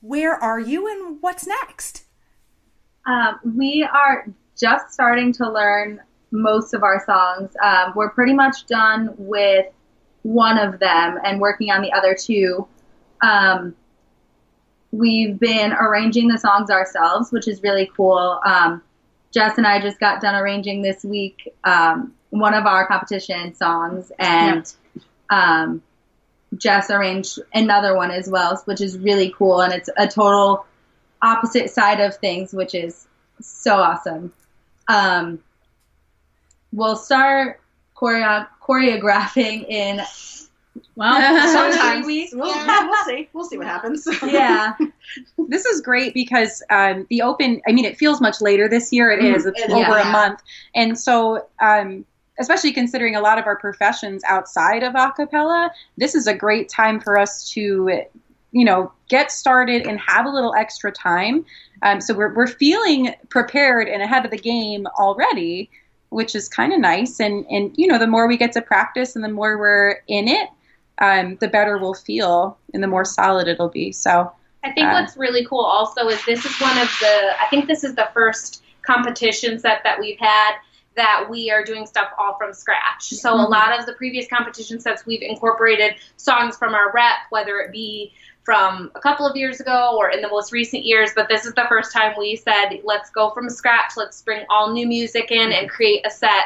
Where 0.02 0.36
are 0.36 0.60
you, 0.60 0.88
and 0.88 1.18
what's 1.22 1.46
next? 1.46 2.04
Um, 3.06 3.40
we 3.44 3.84
are 3.84 4.28
just 4.58 4.92
starting 4.92 5.34
to 5.34 5.52
learn 5.52 6.02
most 6.32 6.74
of 6.74 6.84
our 6.84 7.04
songs. 7.06 7.52
Um, 7.62 7.94
we're 7.96 8.12
pretty 8.12 8.34
much 8.34 8.66
done 8.68 9.14
with 9.18 9.66
one 10.22 10.58
of 10.58 10.80
them 10.80 11.20
and 11.24 11.40
working 11.42 11.72
on 11.72 11.82
the 11.82 11.92
other 11.92 12.16
two. 12.16 12.68
Um, 13.22 13.76
we've 14.94 15.40
been 15.40 15.74
arranging 15.74 16.28
the 16.28 16.38
songs 16.38 16.70
ourselves, 16.70 17.32
which 17.32 17.48
is 17.48 17.64
really 17.64 17.90
cool. 17.98 18.40
Um, 18.46 18.82
Jess 19.34 19.58
and 19.58 19.66
I 19.66 19.82
just 19.82 20.00
got 20.00 20.22
done 20.22 20.36
arranging 20.36 20.84
this 20.84 21.04
week 21.04 21.52
um, 21.64 22.14
one 22.30 22.54
of 22.54 22.66
our 22.66 22.88
competition 22.88 23.56
songs, 23.56 24.12
and 24.20 24.72
um, 25.30 25.82
Jess 26.58 26.92
arranged 26.92 27.40
another 27.54 27.96
one 27.96 28.12
as 28.12 28.30
well, 28.30 28.56
which 28.66 28.82
is 28.82 28.98
really 28.98 29.34
cool. 29.36 29.62
And 29.62 29.74
it's 29.74 29.90
a 29.98 30.08
total 30.08 30.66
opposite 31.22 31.72
side 31.72 32.00
of 32.00 32.16
things, 32.18 32.54
which 32.54 32.76
is 32.76 33.08
so 33.42 33.78
awesome. 33.78 34.32
Um, 34.88 35.40
we'll 36.72 36.96
start 36.96 37.60
choreo- 37.96 38.48
choreographing 38.62 39.68
in 39.68 40.02
well 40.96 41.52
Sometimes 41.54 42.06
weeks? 42.06 42.34
We'll, 42.34 42.48
Yeah. 42.56 42.88
we'll 42.88 43.04
see. 43.06 43.30
We'll 43.34 43.46
see 43.46 43.58
what 43.58 43.68
happens. 43.68 44.08
yeah 44.24 44.74
this 45.50 45.66
is 45.66 45.82
great 45.82 46.14
because 46.14 46.64
um, 46.70 47.06
the 47.10 47.22
open 47.22 47.62
i 47.68 47.72
mean 47.72 47.86
it 47.86 47.98
feels 47.98 48.22
much 48.22 48.42
later 48.42 48.68
this 48.70 48.92
year 48.92 49.12
It 49.12 49.24
is 49.24 49.46
it's 49.46 49.60
It 49.62 49.70
over 49.70 49.80
yeah. 49.98 50.10
a 50.10 50.12
month 50.12 50.42
and 50.76 50.98
so 50.98 51.48
um, 51.62 52.06
especially 52.40 52.72
considering 52.72 53.16
a 53.16 53.22
lot 53.22 53.38
of 53.38 53.46
our 53.46 53.56
professions 53.58 54.24
outside 54.28 54.84
of 54.84 54.94
acapella 54.94 55.70
this 55.98 56.16
is 56.16 56.28
a 56.28 56.34
great 56.34 56.70
time 56.70 57.00
for 57.00 57.18
us 57.18 57.50
to 57.52 58.02
you 58.52 58.66
know 58.66 58.92
get 59.10 59.32
started 59.32 59.86
and 59.86 60.00
have 60.00 60.26
a 60.26 60.30
little 60.30 60.54
extra 60.56 60.92
time 60.92 61.46
um, 61.82 62.00
so 62.00 62.14
we're, 62.14 62.34
we're 62.34 62.48
feeling 62.48 63.14
prepared 63.30 63.88
and 63.88 64.02
ahead 64.02 64.26
of 64.26 64.32
the 64.32 64.38
game 64.38 64.88
already 64.98 65.70
which 66.10 66.36
is 66.36 66.48
kind 66.48 66.72
of 66.74 66.80
nice 66.80 67.20
and 67.20 67.46
and 67.50 67.74
you 67.76 67.88
know 67.88 67.98
the 67.98 68.08
more 68.08 68.28
we 68.28 68.38
get 68.38 68.52
to 68.54 68.62
practice 68.62 69.16
and 69.16 69.24
the 69.24 69.30
more 69.30 69.58
we're 69.58 69.98
in 70.08 70.28
it 70.28 70.50
um, 71.00 71.38
the 71.38 71.48
better 71.48 71.78
we'll 71.78 71.94
feel 71.94 72.58
and 72.74 72.84
the 72.84 72.88
more 72.88 73.06
solid 73.06 73.48
it'll 73.48 73.70
be. 73.70 73.92
So 73.92 74.32
I 74.64 74.72
think 74.72 74.88
Uh, 74.88 75.02
what's 75.02 75.18
really 75.18 75.46
cool 75.46 75.66
also 75.66 76.08
is 76.08 76.24
this 76.26 76.46
is 76.46 76.60
one 76.62 76.78
of 76.78 76.90
the 77.02 77.34
I 77.42 77.48
think 77.50 77.68
this 77.68 77.84
is 77.84 77.96
the 77.96 78.10
first 78.14 78.64
competition 78.84 79.60
set 79.60 79.82
that 79.84 80.00
we've 80.00 80.20
had 80.20 80.54
that 80.96 81.26
we 81.30 81.50
are 81.50 81.64
doing 81.64 81.88
stuff 81.88 82.10
all 82.20 82.38
from 82.38 82.54
scratch. 82.54 83.06
So 83.06 83.34
a 83.34 83.48
lot 83.48 83.78
of 83.78 83.86
the 83.86 83.94
previous 83.94 84.28
competition 84.28 84.80
sets 84.80 85.06
we've 85.06 85.24
incorporated 85.24 85.96
songs 86.18 86.56
from 86.56 86.76
our 86.76 86.92
rep, 86.92 87.16
whether 87.32 87.58
it 87.58 87.72
be 87.72 88.14
from 88.44 88.92
a 88.94 89.00
couple 89.00 89.26
of 89.26 89.36
years 89.36 89.60
ago 89.60 89.96
or 89.98 90.12
in 90.12 90.22
the 90.22 90.28
most 90.28 90.52
recent 90.52 90.84
years, 90.84 91.12
but 91.16 91.30
this 91.30 91.46
is 91.46 91.54
the 91.54 91.66
first 91.68 91.94
time 91.94 92.14
we 92.18 92.36
said 92.36 92.80
let's 92.84 93.10
go 93.10 93.32
from 93.32 93.50
scratch, 93.50 93.94
let's 93.98 94.22
bring 94.22 94.46
all 94.50 94.72
new 94.72 94.86
music 94.86 95.32
in 95.32 95.52
and 95.52 95.70
create 95.70 96.06
a 96.06 96.12
set 96.12 96.46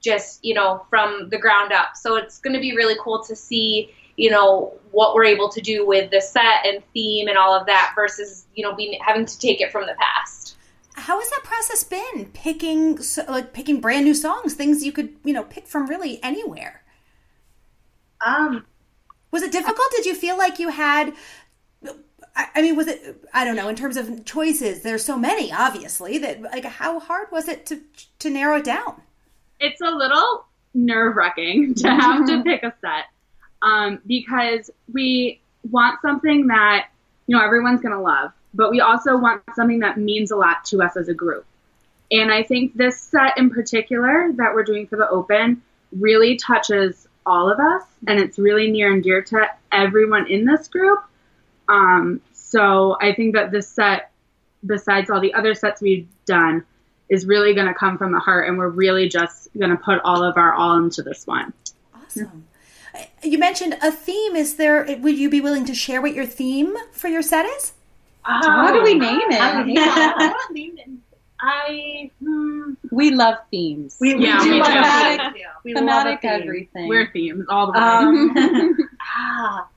just, 0.00 0.44
you 0.44 0.54
know, 0.54 0.84
from 0.90 1.28
the 1.30 1.38
ground 1.38 1.72
up. 1.72 1.96
So 1.96 2.16
it's 2.16 2.38
going 2.38 2.54
to 2.54 2.60
be 2.60 2.74
really 2.76 2.96
cool 3.02 3.22
to 3.24 3.36
see 3.36 3.92
you 4.16 4.30
know 4.30 4.74
what 4.90 5.14
we're 5.14 5.24
able 5.24 5.48
to 5.48 5.60
do 5.60 5.86
with 5.86 6.10
the 6.10 6.20
set 6.20 6.66
and 6.66 6.82
theme 6.92 7.28
and 7.28 7.38
all 7.38 7.54
of 7.54 7.66
that 7.66 7.92
versus 7.94 8.46
you 8.56 8.64
know 8.64 8.74
being 8.74 8.98
having 9.06 9.24
to 9.24 9.38
take 9.38 9.60
it 9.60 9.70
from 9.70 9.86
the 9.86 9.94
past 10.00 10.56
How 10.96 11.20
has 11.20 11.30
that 11.30 11.44
process 11.44 11.84
been? 11.84 12.26
Picking 12.32 12.98
like 13.28 13.52
picking 13.52 13.80
brand 13.80 14.04
new 14.04 14.14
songs, 14.14 14.54
things 14.54 14.84
you 14.84 14.92
could 14.92 15.16
you 15.24 15.32
know 15.32 15.44
pick 15.44 15.66
from 15.68 15.86
really 15.86 16.22
anywhere. 16.22 16.82
Um, 18.24 18.66
Was 19.32 19.42
it 19.42 19.52
difficult? 19.52 19.90
Did 19.92 20.06
you 20.06 20.14
feel 20.14 20.36
like 20.38 20.58
you 20.58 20.70
had? 20.70 21.14
I 22.36 22.48
I 22.54 22.62
mean, 22.62 22.76
was 22.76 22.86
it? 22.88 23.24
I 23.32 23.44
don't 23.44 23.56
know. 23.56 23.68
In 23.68 23.76
terms 23.76 23.96
of 23.96 24.24
choices, 24.24 24.82
there's 24.82 25.04
so 25.04 25.18
many. 25.18 25.52
Obviously, 25.52 26.18
that 26.18 26.42
like 26.42 26.64
how 26.64 26.98
hard 27.00 27.28
was 27.30 27.48
it 27.48 27.66
to 27.66 27.80
to 28.20 28.30
narrow 28.30 28.56
it 28.58 28.64
down? 28.64 29.02
It's 29.60 29.80
a 29.80 29.90
little 29.90 30.46
nerve 30.74 31.16
wracking 31.16 31.74
to 31.76 31.88
have 31.88 32.26
to 32.26 32.42
pick 32.44 32.62
a 32.62 32.74
set 32.80 33.06
um, 33.62 34.00
because 34.06 34.70
we 34.92 35.40
want 35.70 36.00
something 36.02 36.48
that 36.48 36.88
you 37.26 37.36
know 37.36 37.44
everyone's 37.44 37.80
gonna 37.80 38.00
love, 38.00 38.32
but 38.54 38.70
we 38.70 38.80
also 38.80 39.16
want 39.16 39.42
something 39.54 39.80
that 39.80 39.98
means 39.98 40.30
a 40.30 40.36
lot 40.36 40.64
to 40.66 40.82
us 40.82 40.96
as 40.96 41.08
a 41.08 41.14
group. 41.14 41.44
And 42.10 42.32
I 42.32 42.42
think 42.42 42.74
this 42.74 42.98
set 42.98 43.36
in 43.36 43.50
particular 43.50 44.32
that 44.36 44.54
we're 44.54 44.64
doing 44.64 44.86
for 44.86 44.96
the 44.96 45.08
Open 45.08 45.62
really 45.92 46.36
touches 46.36 47.06
all 47.26 47.50
of 47.50 47.60
us, 47.60 47.82
and 48.06 48.18
it's 48.18 48.38
really 48.38 48.70
near 48.70 48.92
and 48.92 49.02
dear 49.02 49.22
to 49.22 49.46
everyone 49.70 50.26
in 50.30 50.46
this 50.46 50.68
group. 50.68 51.00
Um, 51.68 52.22
so 52.32 52.96
I 53.00 53.12
think 53.12 53.34
that 53.34 53.50
this 53.50 53.68
set, 53.68 54.10
besides 54.64 55.10
all 55.10 55.20
the 55.20 55.34
other 55.34 55.54
sets 55.54 55.82
we've 55.82 56.08
done, 56.24 56.64
is 57.08 57.26
really 57.26 57.54
going 57.54 57.66
to 57.66 57.74
come 57.74 57.96
from 57.98 58.12
the 58.12 58.18
heart, 58.18 58.48
and 58.48 58.58
we're 58.58 58.68
really 58.68 59.08
just 59.08 59.48
going 59.58 59.70
to 59.70 59.76
put 59.76 60.00
all 60.04 60.22
of 60.22 60.36
our 60.36 60.52
all 60.54 60.76
into 60.76 61.02
this 61.02 61.26
one. 61.26 61.52
Awesome. 61.94 62.46
You 63.22 63.38
mentioned 63.38 63.76
a 63.82 63.90
theme. 63.92 64.34
Is 64.36 64.56
there? 64.56 64.84
Would 65.00 65.18
you 65.18 65.30
be 65.30 65.40
willing 65.40 65.64
to 65.66 65.74
share 65.74 66.00
what 66.02 66.14
your 66.14 66.26
theme 66.26 66.74
for 66.92 67.08
your 67.08 67.22
set 67.22 67.46
is? 67.46 67.72
How 68.22 68.72
do 68.72 68.82
we 68.82 68.94
name 68.94 69.20
it? 69.30 69.40
I 69.40 70.32
don't 70.34 70.52
name 70.54 70.76
it. 70.78 70.88
I 71.40 72.10
hmm, 72.20 72.72
We 72.90 73.10
love 73.10 73.36
themes. 73.50 73.96
we, 74.00 74.14
we 74.16 74.24
Yeah, 74.26 74.42
do 74.42 74.50
we 74.50 74.58
love 74.60 74.68
do. 74.72 74.72
a 74.74 74.82
I 74.82 75.32
We 75.64 75.72
Thematic 75.74 76.20
theme. 76.22 76.30
everything. 76.32 76.88
We're 76.88 77.10
themes 77.12 77.46
all 77.48 77.66
the 77.66 77.72
way. 77.72 77.78
Um, 77.78 78.34
ah, 79.00 79.68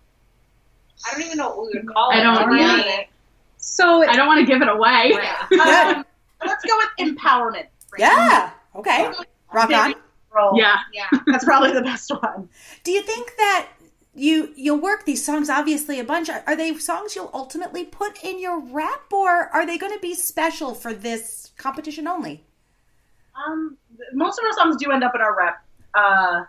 i 1.08 1.12
don't 1.14 1.24
even 1.26 1.38
know 1.38 1.50
what 1.50 1.68
we 1.68 1.80
would 1.80 1.88
call 1.88 2.12
I 2.12 2.18
it 2.18 2.20
I 2.22 2.24
don't 2.24 2.50
to 2.50 2.54
really. 2.56 3.10
so 3.58 4.04
I 4.08 4.16
don't 4.16 4.28
want 4.28 4.40
to 4.40 4.46
give 4.46 4.62
it 4.62 4.70
away. 4.70 5.14
Um, 5.62 6.06
let's 6.46 6.66
go 6.66 6.78
with 6.78 7.16
empowerment. 7.16 7.68
Yeah. 7.98 8.52
Okay. 8.76 9.12
Rock 9.54 9.72
on. 9.72 9.96
roll. 10.34 10.58
Yeah. 10.58 10.78
Yeah. 10.94 11.08
That's 11.28 11.44
probably 11.44 11.74
the 11.74 11.82
best 11.82 12.10
one. 12.10 12.50
Do 12.84 12.92
you 12.92 13.02
think 13.02 13.36
that 13.38 13.70
you 14.14 14.54
you'll 14.56 14.80
work 14.80 15.06
these 15.06 15.24
songs 15.24 15.50
obviously 15.50 16.00
a 16.00 16.04
bunch? 16.04 16.30
Are, 16.30 16.44
are 16.48 16.56
they 16.56 16.74
songs 16.76 17.16
you'll 17.16 17.32
ultimately 17.34 17.86
put 17.86 18.24
in 18.24 18.40
your 18.40 18.60
rap, 18.60 19.12
or 19.12 19.30
are 19.30 19.66
they 19.66 19.78
going 19.78 19.94
to 19.94 20.00
be 20.00 20.14
special 20.16 20.74
for 20.74 20.94
this 20.94 21.52
competition 21.58 22.08
only? 22.08 22.44
Um, 23.36 23.78
most 24.14 24.40
of 24.40 24.46
our 24.46 24.54
songs 24.54 24.78
do 24.78 24.92
end 24.92 25.04
up 25.04 25.16
in 25.16 25.22
our 25.22 25.38
rep. 25.38 25.64
Uh, 25.94 26.44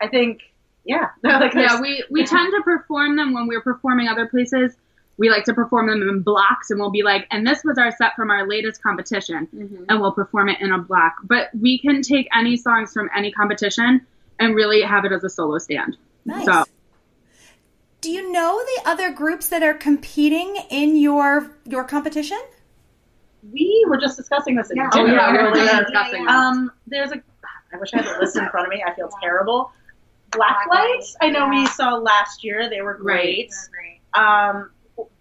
I 0.00 0.08
think, 0.08 0.40
yeah. 0.84 1.08
like 1.22 1.54
Yeah, 1.54 1.80
we, 1.80 2.04
we 2.10 2.24
tend 2.24 2.52
to 2.56 2.62
perform 2.62 3.16
them 3.16 3.32
when 3.32 3.46
we're 3.46 3.62
performing 3.62 4.08
other 4.08 4.26
places. 4.26 4.76
We 5.18 5.30
like 5.30 5.44
to 5.44 5.54
perform 5.54 5.88
them 5.88 6.08
in 6.08 6.22
blocks, 6.22 6.70
and 6.70 6.78
we'll 6.80 6.90
be 6.90 7.02
like, 7.02 7.26
and 7.30 7.46
this 7.46 7.62
was 7.64 7.76
our 7.76 7.90
set 7.96 8.14
from 8.14 8.30
our 8.30 8.46
latest 8.48 8.82
competition, 8.82 9.48
and 9.88 10.00
we'll 10.00 10.12
perform 10.12 10.48
it 10.48 10.60
in 10.60 10.72
a 10.72 10.78
block. 10.78 11.16
But 11.24 11.50
we 11.60 11.78
can 11.78 12.02
take 12.02 12.28
any 12.34 12.56
songs 12.56 12.92
from 12.92 13.10
any 13.14 13.32
competition 13.32 14.06
and 14.38 14.54
really 14.54 14.82
have 14.82 15.04
it 15.04 15.12
as 15.12 15.24
a 15.24 15.28
solo 15.30 15.58
stand. 15.58 15.96
Nice. 16.24 16.46
So 16.46 16.64
Do 18.00 18.10
you 18.10 18.30
know 18.30 18.62
the 18.64 18.88
other 18.90 19.10
groups 19.12 19.48
that 19.48 19.62
are 19.62 19.74
competing 19.74 20.56
in 20.70 20.96
your 20.96 21.50
your 21.64 21.84
competition? 21.84 22.38
we 23.52 23.84
were 23.88 23.96
just 23.98 24.16
discussing 24.16 24.56
this 24.56 24.70
at 24.70 24.76
Yeah. 24.76 24.90
Oh, 24.92 25.06
yeah, 25.06 25.32
we 25.32 25.38
were 25.38 25.44
earlier. 25.50 25.64
discussing 25.84 26.24
that. 26.24 26.34
Um, 26.34 26.72
there's 26.86 27.12
a. 27.12 27.22
I 27.72 27.76
wish 27.78 27.92
I 27.94 27.98
had 28.02 28.16
a 28.16 28.20
list 28.20 28.36
in 28.36 28.48
front 28.50 28.66
of 28.66 28.70
me. 28.70 28.82
I 28.86 28.94
feel 28.94 29.10
terrible. 29.22 29.72
Black 30.30 30.66
lights. 30.70 31.16
I 31.20 31.30
know 31.30 31.48
we 31.48 31.66
saw 31.66 31.94
last 31.96 32.44
year. 32.44 32.68
They 32.68 32.82
were 32.82 32.94
great. 32.94 33.50
They're 33.50 33.70
great. 33.70 34.00
Um, 34.14 34.70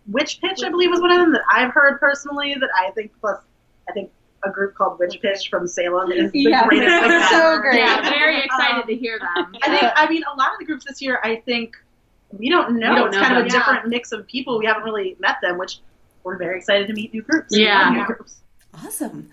Witch 0.07 0.39
Pitch, 0.41 0.63
I 0.63 0.69
believe, 0.69 0.89
was 0.89 1.01
one 1.01 1.11
of 1.11 1.19
them 1.19 1.33
that 1.33 1.41
I've 1.51 1.71
heard 1.73 1.99
personally. 1.99 2.55
That 2.59 2.69
I 2.75 2.91
think 2.91 3.11
plus, 3.19 3.41
I 3.89 3.91
think 3.91 4.11
a 4.43 4.49
group 4.51 4.75
called 4.75 4.99
Witch 4.99 5.19
Pitch 5.21 5.49
from 5.49 5.67
Salem 5.67 6.11
is 6.11 6.31
the 6.31 6.39
Yeah. 6.41 6.67
greatest 6.67 6.87
thing 7.01 7.11
ever. 7.11 7.23
So 7.25 7.59
great. 7.59 7.79
yeah, 7.79 8.01
very 8.09 8.41
excited 8.43 8.81
Um, 8.83 8.87
to 8.87 8.95
hear 8.95 9.19
them. 9.19 9.55
I 9.63 9.67
think. 9.79 9.91
I 9.95 10.09
mean, 10.09 10.23
a 10.31 10.35
lot 10.37 10.53
of 10.53 10.59
the 10.59 10.65
groups 10.65 10.85
this 10.85 11.01
year. 11.01 11.19
I 11.23 11.37
think 11.37 11.75
we 12.31 12.49
don't 12.49 12.77
know. 12.79 12.89
We 12.91 12.95
don't 12.95 13.07
it's 13.07 13.17
know 13.17 13.23
kind 13.23 13.37
of 13.37 13.39
them. 13.39 13.47
a 13.47 13.49
different 13.49 13.87
mix 13.89 14.11
of 14.11 14.25
people. 14.27 14.59
We 14.59 14.65
haven't 14.65 14.83
really 14.83 15.15
met 15.19 15.37
them, 15.41 15.57
which 15.57 15.79
we're 16.23 16.37
very 16.37 16.57
excited 16.57 16.87
to 16.87 16.93
meet 16.93 17.13
new 17.13 17.21
groups. 17.21 17.57
Yeah. 17.57 17.89
New 17.89 18.05
groups. 18.05 18.37
Awesome. 18.73 19.29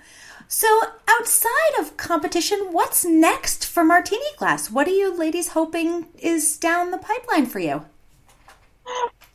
So, 0.47 0.69
outside 1.09 1.79
of 1.81 1.97
competition, 1.97 2.69
what's 2.71 3.05
next 3.05 3.67
for 3.67 3.83
Martini 3.85 4.25
Glass? 4.37 4.71
What 4.71 4.87
are 4.87 4.93
you 4.93 5.17
ladies 5.17 5.49
hoping 5.49 6.07
is 6.19 6.57
down 6.59 6.91
the 6.93 6.99
pipeline 6.99 7.47
for 7.47 7.59
you? 7.59 7.85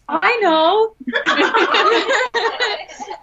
I 0.10 0.39
know. 0.42 0.96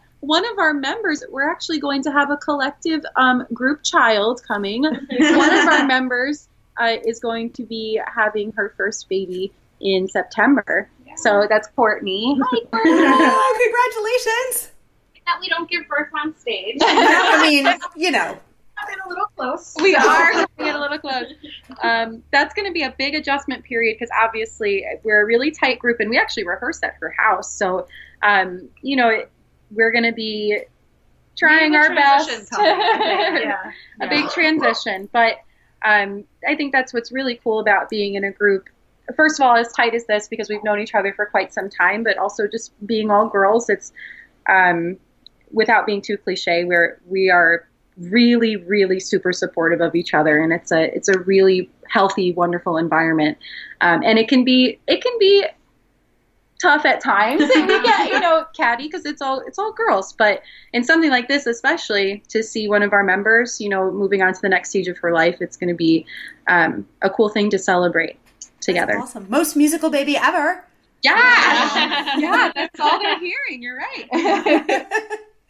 One 0.21 0.45
of 0.45 0.59
our 0.59 0.73
members, 0.75 1.23
we're 1.31 1.51
actually 1.51 1.79
going 1.79 2.03
to 2.05 2.13
have 2.13 2.31
a 2.31 2.37
collective 2.37 3.03
um, 3.17 3.47
group 3.53 3.83
child 3.83 4.43
coming. 4.47 4.83
One 4.83 5.55
of 5.55 5.69
our 5.69 5.85
members 5.87 6.49
uh, 6.81 6.97
is 7.05 7.21
going 7.21 7.51
to 7.55 7.65
be 7.65 8.01
having 8.13 8.53
her 8.53 8.73
first 8.77 9.09
baby 9.09 9.53
in 9.81 10.09
September. 10.09 10.89
So 11.17 11.47
that's 11.49 11.69
Courtney. 11.77 12.39
oh, 12.73 13.59
congratulations! 13.63 14.73
that 15.27 15.41
we 15.41 15.49
don't 15.49 15.69
give 15.69 15.83
birth 15.89 16.09
on 16.23 16.37
stage 16.39 16.77
I 16.83 17.43
mean, 17.43 17.67
you 17.97 18.13
know, 18.13 18.23
Coming 18.23 18.31
a 18.31 18.33
little 18.33 18.46
close. 19.37 19.75
We 19.81 19.95
are 19.95 20.33
going 20.33 20.47
to 20.59 20.65
get 20.65 20.75
a 20.75 20.81
little 20.81 20.99
close. 20.99 21.33
Um, 21.83 22.23
that's 22.33 22.55
going 22.55 22.67
to 22.67 22.73
be 22.73 22.83
a 22.83 22.95
big 22.99 23.15
adjustment 23.15 23.65
period 23.65 23.97
because 23.99 24.11
obviously 24.21 24.85
we're 25.03 25.23
a 25.23 25.27
really 25.27 25.51
tight 25.51 25.79
group 25.79 26.01
and 26.01 26.11
we 26.11 26.19
actually 26.19 26.47
rehearse 26.47 26.83
at 26.83 26.95
her 27.01 27.15
house. 27.17 27.53
So, 27.53 27.87
um, 28.23 28.69
you 28.83 28.97
know, 28.97 29.09
it, 29.09 29.31
we're 29.71 29.93
going 29.93 30.05
to 30.05 30.13
be 30.13 30.59
trying 31.37 31.75
our 31.77 31.95
best. 31.95 32.51
coming, 32.51 32.71
yeah. 33.43 33.73
a 34.01 34.09
big 34.09 34.29
transition. 34.31 35.09
But 35.13 35.37
um, 35.85 36.25
I 36.47 36.55
think 36.57 36.73
that's 36.73 36.93
what's 36.93 37.13
really 37.13 37.41
cool 37.43 37.61
about 37.61 37.89
being 37.89 38.15
in 38.15 38.25
a 38.25 38.33
group. 38.33 38.69
First 39.15 39.39
of 39.39 39.47
all, 39.47 39.57
as 39.57 39.73
tight 39.73 39.95
as 39.95 40.07
this, 40.07 40.27
because 40.27 40.49
we've 40.49 40.65
known 40.65 40.81
each 40.81 40.95
other 40.95 41.13
for 41.13 41.27
quite 41.27 41.53
some 41.53 41.71
time, 41.71 42.03
but 42.03 42.19
also 42.19 42.49
just 42.49 42.73
being 42.87 43.11
all 43.11 43.29
girls. 43.29 43.69
It's 43.69 43.93
um, 44.49 44.97
without 45.53 45.87
being 45.87 46.03
too 46.03 46.17
cliche, 46.17 46.65
we're 46.65 47.01
we 47.07 47.31
are 47.31 47.69
really, 47.99 48.57
really 48.57 49.01
super 49.01 49.33
supportive 49.33 49.81
of 49.81 49.95
each 49.95 50.15
other, 50.15 50.39
and 50.39 50.53
it's 50.53 50.73
a 50.73 50.95
it's 50.95 51.09
a 51.09 51.19
really 51.21 51.71
healthy, 51.89 52.33
wonderful 52.33 52.77
environment. 52.77 53.39
Um, 53.81 54.03
and 54.05 54.19
it 54.19 54.29
can 54.29 54.45
be 54.45 54.79
it 54.87 55.03
can 55.03 55.13
be 55.19 55.47
tough 56.61 56.87
at 56.87 57.03
times 57.03 57.43
and 57.43 57.69
we 57.69 57.83
get 57.83 58.11
you 58.11 58.19
know 58.19 58.47
catty 58.57 58.85
because 58.85 59.05
it's 59.05 59.21
all 59.21 59.41
it's 59.41 59.59
all 59.59 59.75
girls 59.75 60.15
but 60.15 60.41
in 60.73 60.83
something 60.83 61.11
like 61.11 61.29
this 61.29 61.47
especially 61.47 62.23
to 62.29 62.43
see 62.43 62.67
one 62.67 62.83
of 62.83 62.95
our 62.95 63.05
members 63.05 63.61
you 63.61 63.69
know 63.69 63.91
moving 63.91 64.23
on 64.23 64.33
to 64.33 64.41
the 64.41 64.49
next 64.49 64.71
stage 64.71 64.89
of 64.89 64.97
her 64.97 65.13
life 65.13 65.37
it's 65.43 65.55
going 65.59 65.69
to 65.69 65.75
be 65.75 66.07
um, 66.49 66.87
a 67.03 67.11
cool 67.11 67.29
thing 67.29 67.51
to 67.51 67.59
celebrate 67.59 68.19
together 68.63 68.95
That's 68.95 69.11
awesome. 69.11 69.27
Most 69.29 69.55
musical 69.55 69.91
baby 69.91 70.17
ever. 70.17 70.65
yeah 71.03 71.13
yeah 72.19 72.51
that's 72.55 72.81
all 72.81 72.99
they're 73.01 73.19
hearing 73.19 73.63
you're 73.63 73.77
right 73.77 74.87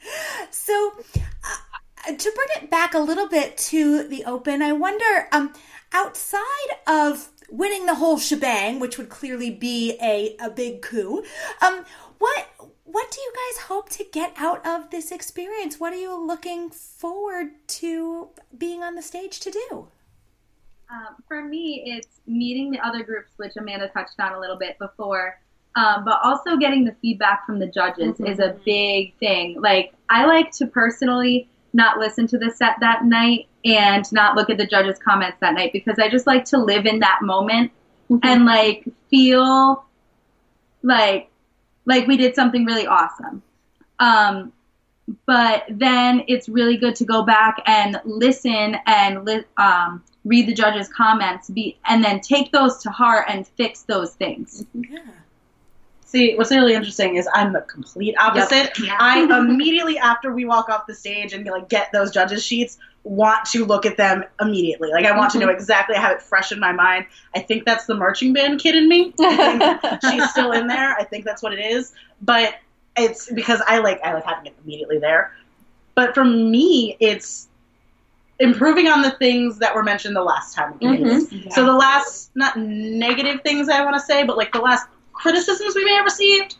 So, 0.50 0.92
uh, 1.16 1.56
to 2.06 2.32
bring 2.34 2.62
it 2.62 2.70
back 2.70 2.94
a 2.94 2.98
little 2.98 3.28
bit 3.28 3.56
to 3.58 4.06
the 4.08 4.24
open, 4.24 4.62
I 4.62 4.72
wonder, 4.72 5.28
um, 5.32 5.52
outside 5.92 6.40
of 6.86 7.28
winning 7.50 7.86
the 7.86 7.94
whole 7.94 8.18
shebang, 8.18 8.80
which 8.80 8.98
would 8.98 9.08
clearly 9.08 9.50
be 9.50 9.96
a, 10.02 10.36
a 10.40 10.50
big 10.50 10.82
coup, 10.82 11.24
um, 11.60 11.84
what 12.18 12.48
what 12.84 13.10
do 13.10 13.20
you 13.20 13.32
guys 13.34 13.64
hope 13.64 13.90
to 13.90 14.04
get 14.10 14.32
out 14.36 14.64
of 14.64 14.90
this 14.90 15.10
experience? 15.10 15.78
What 15.78 15.92
are 15.92 15.98
you 15.98 16.18
looking 16.18 16.70
forward 16.70 17.50
to 17.68 18.30
being 18.56 18.82
on 18.82 18.94
the 18.94 19.02
stage 19.02 19.40
to 19.40 19.50
do? 19.50 19.88
Um, 20.90 21.16
for 21.26 21.42
me, 21.42 21.82
it's 21.84 22.20
meeting 22.26 22.70
the 22.70 22.78
other 22.78 23.02
groups, 23.02 23.32
which 23.36 23.56
Amanda 23.56 23.88
touched 23.88 24.18
on 24.20 24.34
a 24.34 24.40
little 24.40 24.56
bit 24.56 24.78
before, 24.78 25.38
um, 25.74 26.04
but 26.04 26.20
also 26.22 26.56
getting 26.56 26.84
the 26.84 26.94
feedback 27.02 27.44
from 27.44 27.58
the 27.58 27.66
judges 27.66 28.18
is 28.20 28.38
a 28.38 28.56
big 28.64 29.14
thing. 29.18 29.60
Like, 29.60 29.92
I 30.08 30.24
like 30.24 30.52
to 30.52 30.66
personally 30.66 31.48
not 31.76 31.98
listen 31.98 32.26
to 32.28 32.38
the 32.38 32.50
set 32.50 32.76
that 32.80 33.04
night 33.04 33.46
and 33.64 34.10
not 34.12 34.34
look 34.34 34.50
at 34.50 34.56
the 34.58 34.66
judges' 34.66 34.98
comments 34.98 35.36
that 35.40 35.54
night 35.54 35.72
because 35.72 35.98
I 35.98 36.08
just 36.08 36.26
like 36.26 36.46
to 36.46 36.58
live 36.58 36.86
in 36.86 37.00
that 37.00 37.20
moment 37.22 37.70
and 38.22 38.44
like 38.44 38.88
feel 39.10 39.84
like 40.82 41.30
like 41.84 42.06
we 42.08 42.16
did 42.16 42.34
something 42.34 42.64
really 42.64 42.86
awesome. 42.86 43.42
Um, 43.98 44.52
but 45.24 45.64
then 45.68 46.24
it's 46.26 46.48
really 46.48 46.76
good 46.76 46.96
to 46.96 47.04
go 47.04 47.22
back 47.22 47.62
and 47.66 48.00
listen 48.04 48.76
and 48.86 49.24
li- 49.24 49.44
um, 49.56 50.02
read 50.24 50.48
the 50.48 50.54
judges' 50.54 50.88
comments, 50.88 51.48
be 51.48 51.78
and 51.86 52.02
then 52.04 52.20
take 52.20 52.50
those 52.50 52.78
to 52.78 52.90
heart 52.90 53.26
and 53.28 53.46
fix 53.46 53.82
those 53.82 54.14
things. 54.14 54.64
See, 56.06 56.36
what's 56.36 56.52
really 56.52 56.74
interesting 56.74 57.16
is 57.16 57.28
I'm 57.34 57.52
the 57.52 57.62
complete 57.62 58.14
opposite. 58.16 58.70
I 58.96 59.22
immediately 59.38 59.98
after 59.98 60.32
we 60.32 60.44
walk 60.44 60.68
off 60.68 60.86
the 60.86 60.94
stage 60.94 61.32
and 61.32 61.44
like 61.46 61.68
get 61.68 61.90
those 61.92 62.12
judges 62.12 62.44
sheets, 62.44 62.78
want 63.02 63.44
to 63.46 63.64
look 63.64 63.84
at 63.84 63.96
them 63.96 64.24
immediately. 64.40 64.90
Like 64.90 65.04
I 65.04 65.16
want 65.16 65.32
to 65.32 65.38
mm-hmm. 65.38 65.48
know 65.48 65.52
exactly. 65.52 65.96
I 65.96 66.00
have 66.00 66.12
it 66.12 66.22
fresh 66.22 66.52
in 66.52 66.60
my 66.60 66.70
mind. 66.70 67.06
I 67.34 67.40
think 67.40 67.64
that's 67.64 67.86
the 67.86 67.96
marching 67.96 68.32
band 68.32 68.60
kid 68.60 68.76
in 68.76 68.88
me. 68.88 69.14
She's 70.10 70.30
still 70.30 70.52
in 70.52 70.68
there. 70.68 70.94
I 70.94 71.02
think 71.02 71.24
that's 71.24 71.42
what 71.42 71.52
it 71.52 71.60
is. 71.60 71.92
But 72.22 72.54
it's 72.96 73.30
because 73.32 73.60
I 73.66 73.78
like 73.78 74.00
I 74.02 74.14
like 74.14 74.24
having 74.24 74.46
it 74.46 74.54
immediately 74.64 74.98
there. 74.98 75.32
But 75.96 76.14
for 76.14 76.24
me, 76.24 76.96
it's 77.00 77.48
improving 78.38 78.86
on 78.86 79.02
the 79.02 79.10
things 79.12 79.58
that 79.58 79.74
were 79.74 79.82
mentioned 79.82 80.14
the 80.14 80.22
last 80.22 80.54
time. 80.54 80.76
did 80.78 81.00
mm-hmm. 81.00 81.04
this. 81.44 81.54
So 81.54 81.64
the 81.64 81.72
last, 81.72 82.30
not 82.34 82.56
negative 82.58 83.40
things 83.42 83.68
I 83.68 83.82
want 83.84 83.96
to 83.96 84.00
say, 84.00 84.24
but 84.24 84.36
like 84.36 84.52
the 84.52 84.60
last 84.60 84.86
criticisms 85.16 85.74
we 85.74 85.84
may 85.84 85.94
have 85.94 86.04
received, 86.04 86.56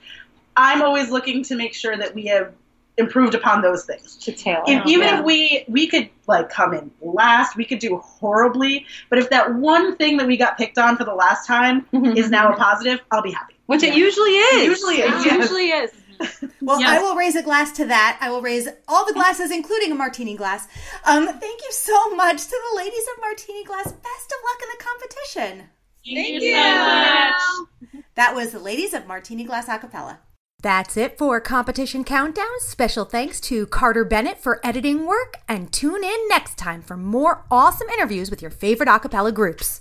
I'm 0.57 0.83
always 0.83 1.11
looking 1.11 1.43
to 1.45 1.57
make 1.57 1.75
sure 1.75 1.97
that 1.97 2.15
we 2.15 2.27
have 2.27 2.53
improved 2.99 3.35
upon 3.35 3.61
those 3.61 3.85
things. 3.85 4.17
To 4.17 4.33
tailor. 4.33 4.65
If, 4.67 4.87
even 4.87 5.07
if 5.15 5.25
we 5.25 5.65
we 5.69 5.87
could 5.87 6.09
like 6.27 6.49
come 6.49 6.73
in 6.73 6.91
last, 7.03 7.55
we 7.57 7.65
could 7.65 7.79
do 7.79 7.99
horribly. 7.99 8.87
But 9.11 9.19
if 9.19 9.29
that 9.31 9.55
one 9.55 9.97
thing 9.97 10.17
that 10.17 10.27
we 10.27 10.37
got 10.39 10.57
picked 10.57 10.79
on 10.79 10.97
for 10.97 11.05
the 11.05 11.15
last 11.15 11.47
time 11.47 11.87
is 11.93 12.31
now 12.31 12.53
a 12.53 12.57
positive, 12.57 13.01
I'll 13.11 13.23
be 13.23 13.33
happy. 13.33 13.55
which 13.67 13.83
it 13.83 13.95
usually 13.95 14.31
is 14.31 14.63
It 14.63 14.65
usually 14.71 14.95
is, 14.97 15.25
it 15.25 15.27
yes. 15.27 15.37
usually 15.43 15.69
is 15.69 15.91
Well, 16.63 16.81
Yes. 16.81 16.89
I 16.99 17.03
will 17.03 17.15
raise 17.15 17.37
a 17.37 17.43
glass 17.43 17.73
to 17.73 17.85
that. 17.87 18.17
I 18.23 18.31
will 18.31 18.41
raise 18.41 18.67
all 18.89 19.05
the 19.05 19.13
glasses, 19.13 19.51
including 19.51 19.93
a 19.93 19.95
martini 19.95 20.35
glass. 20.35 20.67
Um, 21.05 21.27
thank 21.27 21.61
you 21.63 21.73
so 21.73 22.15
much 22.15 22.43
to 22.45 22.57
the 22.71 22.77
ladies 22.79 23.05
of 23.15 23.21
Martini 23.21 23.63
Glass. 23.65 23.93
Best 23.93 24.33
of 24.33 24.39
luck 24.49 24.61
in 24.63 24.69
the 24.79 24.85
competition. 24.85 25.69
Thank 26.15 26.43
you 26.43 26.53
so 26.53 26.57
much. 26.57 28.05
That 28.15 28.35
was 28.35 28.53
the 28.53 28.59
ladies 28.59 28.95
of 28.95 29.07
Martini 29.07 29.45
Glass 29.45 29.67
Acapella. 29.67 30.19
That's 30.63 30.97
it 30.97 31.19
for 31.19 31.41
Competition 31.41 32.03
Countdown. 32.05 32.47
Special 32.61 33.05
thanks 33.05 33.41
to 33.43 33.67
Carter 33.67 34.05
Bennett 34.05 34.39
for 34.39 34.61
editing 34.65 35.07
work, 35.07 35.39
and 35.49 35.73
tune 35.73 36.03
in 36.03 36.29
next 36.29 36.57
time 36.57 36.81
for 36.81 36.97
more 36.97 37.45
awesome 37.51 37.89
interviews 37.89 38.31
with 38.31 38.41
your 38.41 38.51
favorite 38.51 38.89
acapella 38.89 39.35
groups. 39.35 39.81